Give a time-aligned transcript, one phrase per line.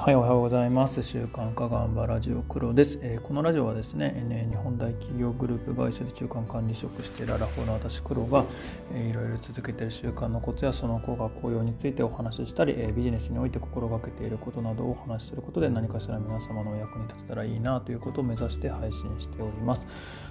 [0.00, 1.02] はい、おはようございます。
[1.02, 8.46] 週刊化頑張ラジオ黒です、えー、このラジオはですね、ね日本大企業グループ会社で中間管理職しているアラフォーの私黒が、
[8.94, 19.86] えー、いろいろ続けている習慣のコツやその効果効用についてお話ししたり、えー、ビジネスにおいて心がけていることなどをお話しすることで何かしら皆様のお役に立てたらいいなということを目指して配信しております。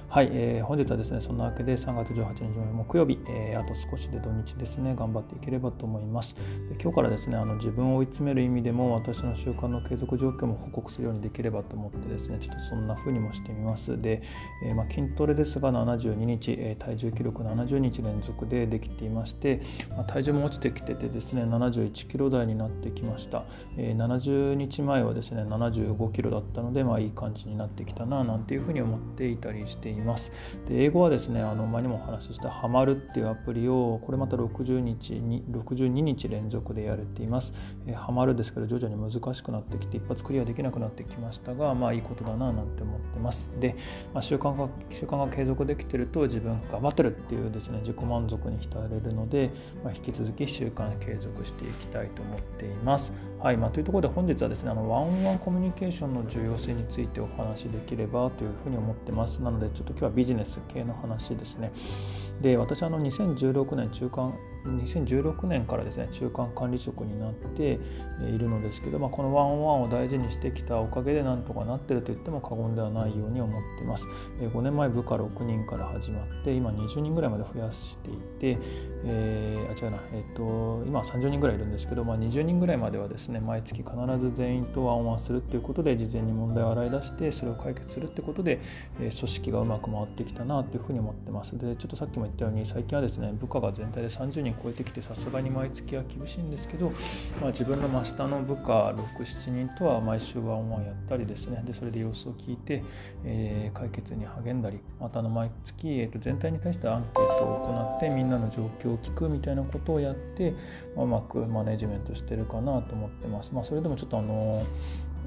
[0.10, 6.34] はい、えー、本日はですね、そんなわけで3月18日木曜日、えー、あと少しで土日ですね、頑張っていければと思います。
[6.34, 6.42] で
[6.82, 14.02] 今日からですね、あの自分を追い詰める意味でも私の習慣の継続状況も報告するようにできればと思ってですね、ちょっとそんな風にもしてみます。
[14.02, 14.22] で、
[14.64, 23.44] えー、まあ、筋トレですが72日、え体重記録70日連続でできていまして、まあ、体重も落ちてきててですね、71キロ台になってきました。
[23.78, 30.32] え70日前はですね、75キロだったので、まあいい感じになってきたな、なんていうふうに思っていたりしています。
[30.68, 37.54] で英語はですねあの前にもお話ししたハマるっていうアプリをこれまた60日に62日連続でやれています。
[37.88, 43.50] えハマるですけど徐々に難しくなってきて一発クリアできなくなってきましたがまあいいことだななんて思ってます。
[43.60, 43.76] で、
[44.14, 49.52] まあ、習慣が習慣が継続できてると自分頑張ってるっていうですね自己満足に浸れるので、
[49.84, 53.14] まあ、引き続き習慣継続していきたいと思っています。
[53.40, 59.42] はいまあ、というところで本日はですねあのワンオンワンコミュニケーションの重要性についてお話しできればというふうに思ってます。
[59.42, 61.72] なのでちょっと今日はビジネス系の話ですね。
[62.42, 64.34] で私あの2016年中間
[64.70, 67.80] 2016年からですね中間管理職になって
[68.22, 74.08] いるのですけど、まあ、このワンオンワンを大事にしてきたおかげでなんとかなってると言っても過言ではないように思っています。
[74.40, 78.58] 5年前部下6人から始まって今20人ぐらいまで増やしていて、
[79.06, 88.60] えー、あ違うな、え、ー、と今30人ぐらいいるんですけど、まあ、20人ぐらいまではですね毎月必ず全員とワンオンワンするっていうことで事前に問題を洗い出してそれを解決するってことで、
[89.00, 91.58] え組織がうまく回ってきたなというふうに思ってます。
[91.58, 96.92] でちょっとさっきも言ったように最近はですね部下が全体で30人超えてきてさすがに毎月は厳しいんですけど、
[97.42, 102.84] まあ、自分の真下の部下67人とは毎週 one on one やったりですねでそれで様子を聞いて、
[103.24, 110.54] えー、解決に励んだりまたの毎月、えー、と全体に対してアンケートを行ってみんなの状況を聞くみたいなことをやって、
[110.96, 113.52] まあ、うまくマネジメントしてるかなと思ってます。
[113.54, 114.66] まあ、それでもちょっとあの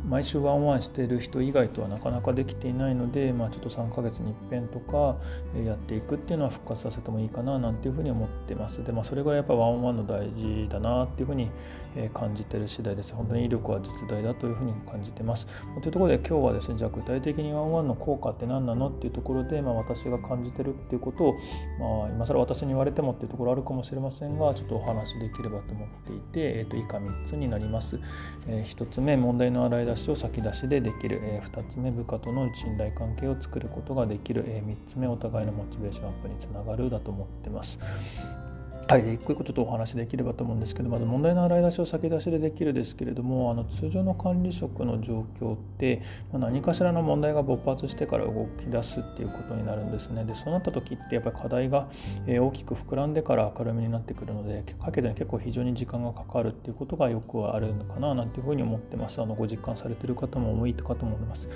[0.08, 5.16] 毎週 one on one してる人以外とはなかなかできていないので、まあ、ちょっと3ヶ月に一遍とか
[5.64, 8.82] やっていくっていうのは復活させてもいいかななんていうふうに思ってます。
[8.82, 11.50] で、まあ、それぐらいやっぱ one on one の大事だなっていうふうに
[12.14, 13.14] 感じてる次第です。
[13.14, 15.47] 本当に威力は実大だというふうに感じてます。
[15.80, 21.34] というところで今日はですね、じゃあ具体的にワンワンの効果って何なのっていうところで、まあ、私が感じてるっていうことを、
[21.78, 27.98] まあ、今更私に言われてもっていうところあるかもしれませんが、ちょっとお話できればと思っていて、えー、と以下3つになります。
[28.48, 37.78] えー、1つ目、問題の洗い出しを先出しでできる、え2つ目部下との信頼関係を作ることができる、え3つ目お互いのモチベーションアップにつながるだと思ってます。
[38.92, 50.25] はい、一個一個ちょっとお話できればと思うんですけどまず問題の洗い出しを先出しでできるですけれどもあの通常の管理職の状況ってま何かしらの問題が勃発してから動き出すっていうことになるんですね。
[50.25, 51.88] でそうなった時ってやっぱり課題が
[52.28, 59.22] 大きく膨らんでから明るみになってくるので解決に結構非常に時間がかかるっていうことがよくあるのかななんていうふうに思ってます。
[59.22, 61.48] あのご実感されてる方も多いかと思います。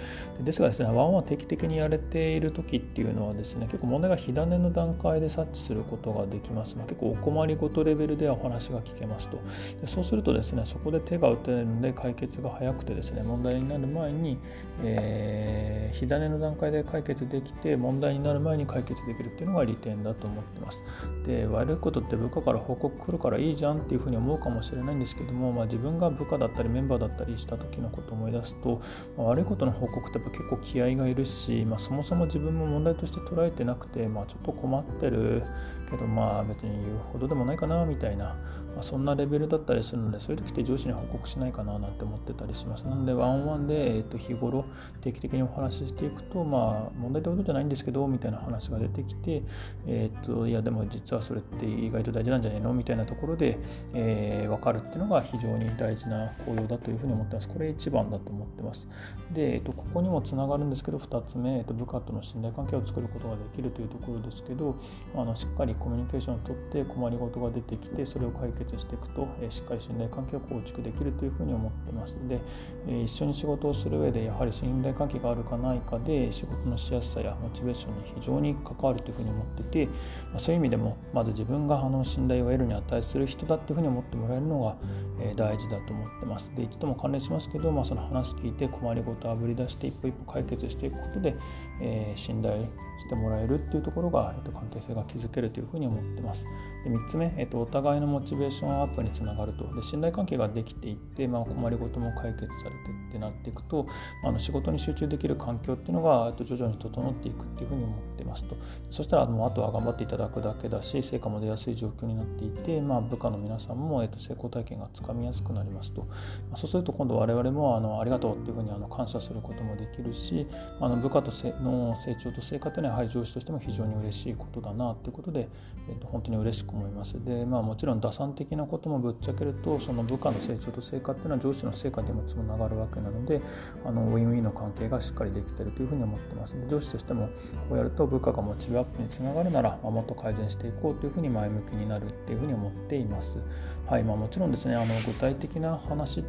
[0.43, 9.41] ですがですねワンワン定期的にやれている時っていうのはですね結構問題が火種の段階で察知することができます、まあ、結構困りごとレベルではお話が聞けますと。
[9.81, 14.39] でそうするとですねそこで手が打てるので解決が早くてですね問題になる前に、
[14.85, 20.85] えー、火種の段階で解決できて問題になる前に解決できるっていうのが利点だと思ってます。
[21.25, 28.81] で悪いことって部下から報告来るからいいじゃんっていうふうに思うかもしれないんですけども、まあ、自分が部下だったりメンバーだったりした時のことを思い出すと、
[29.17, 35.43] まあ、悪いことの報告ってやっぱ結構気合がいるし、まあ、そもそも自分も問題として捉えてなくて、まあ、ちょっと困ってる
[35.91, 38.37] けどまあ別に言うほどでもないかなみたいな、
[38.77, 42.85] まあ、そんなレベルだったりするのでそういう時って上司に報告しないかななんて思ってたりします。
[42.85, 44.67] なのでワンオンワンで、えー、と日頃
[45.01, 49.43] 定期的にお話ししていくとまあ問題ってことじゃないんですけどみたいな話が出てきて
[49.87, 52.75] えっ、ー、といやでも実はそれって意外と大事なんじゃないの？
[52.75, 53.59] みたいなところで、
[53.95, 57.49] えー、分かるっていうのが非常に大事な行動だというふうに思ってます。
[57.49, 58.89] これ一番だと思ってます。
[59.33, 64.77] で、えー、とここにもつながるんですけど2つ目、えー、と部下との信頼関係を作ることができるというところですけど
[65.15, 72.41] あのしっかりコミュニケーションをとって困りごとが出てきてそれを解決していくと、えしっかり信頼関係を構築できるというふうに思ってますで、
[72.89, 79.89] え一緒に仕事をする上でやはり信頼関係があるかないかで仕事のしやすさやモチベーションに非常に関わるというふうに思ってて、
[80.33, 84.77] まそういう意味でもまず自分があの信頼を得るに値する人だというふうに思ってもらえるのが、
[85.21, 86.51] え大事だと思ってます。
[86.55, 91.37] で一度も関連しますけど、まあ、その話聞いて困りごとあぶり出して一歩一歩解決していくことで、
[91.81, 92.67] え信頼
[92.99, 96.45] してもらえるっていうところが、えっと、関係性が築けるというふうに思ってます。
[96.85, 99.73] で3つ目、えっと、お互いのモチベーションアップにつながると。
[99.75, 102.77] で信頼関係ができていって、まあ、困りごとも解決されて
[103.09, 103.87] ってなっていくと
[104.25, 108.57] あの仕事に集中できる環境っていうのが徐々に整っていくっていうふうに思ってますと。
[108.91, 116.09] そしたらもうあとは頑張っていただくだけだし成果も出やすい状況になっていて、まあ、部下の皆さんも、えっと、成功体験がつかみやすくなりますと、ま
[116.55, 120.47] あ、そうすると今度我々もあのありがとうっていうふうにあの感謝することもできるし
[120.81, 125.49] あの部下とせの成長と成果というのはやはり上司としても非常に嬉しいことだなということで、
[125.89, 127.23] えっと、本当に嬉しく思います。
[127.25, 133.41] でまあ、もちろん打算的なこともぶっちゃけるとその部下の成長と成果っていうのは上司の成果にもつながるわけなので
[133.85, 137.29] あのウィンウィンの関係がしっかりできてるというふうに思ってますで上司としても
[137.69, 143.39] こうやると部下がモチベアップにつながるなら、まあ、もっと改善していこうというふうに前向きになるっていうふうに思っています。
[143.87, 146.25] はいまあ、もちろんですねあの具体的な話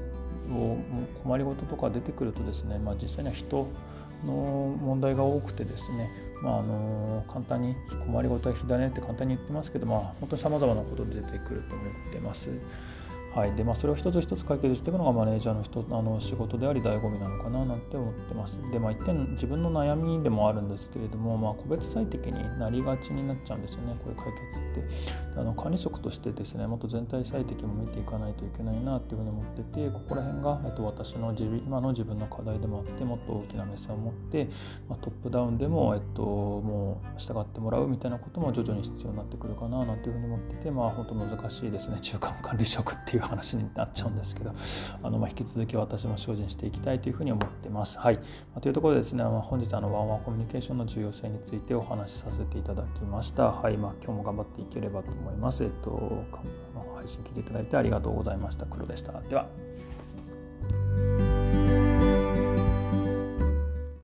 [0.51, 0.77] を
[1.23, 3.67] 困りごととか出てくるとですね、まあ、実際には人
[4.25, 4.33] の
[4.81, 6.09] 問題が多くてですね、
[6.41, 7.75] まあ、あの簡単に
[8.05, 12.49] 困りごとは火種って簡単に言ってますけど、まあ、本当にさまざまなことで出てくると思ってます。
[13.37, 18.57] はいでまあ、それを一つ一つ解決していくのがマネージャーの人あの仕事であり醍醐味なのかななんて思ってます。
[18.71, 25.39] で、まあ、一点自分の悩みでもあるんですけれども、まあ、個別最適になりがちになっちゃうんですよね、これ解決って。
[25.39, 34.49] あの管理職としてですね、もっと全体最適も見ていかないといけないなっていうふうに思ってて、ここら辺が、えっと、私の自今の自分の課題でもあって、もっと大きな目線を持って、
[34.89, 44.53] まあ、トップダウンでも、えっと、もう従ってもらうみたいなことも徐々に必要になってくるかななんていうふうに思ってて、まあ、本当難しいですね、中間管理職っていう話になっちゃうんですけど
[45.03, 47.99] あの、まあ、引き続き私も精進していきたいというふうに思ってます。
[47.99, 48.19] はい
[48.55, 53.51] ま、というところでですね、まあ、本日あのワンワンコミュニケーションの重要性についてお話しさせていただきました。
[53.51, 55.63] はいまあ、今日も頑張っていければと思います。
[55.63, 56.23] えっと、
[56.95, 58.65] 配信聞いていただいてありがとうございました。
[58.65, 59.11] 黒でした。
[59.21, 59.47] では。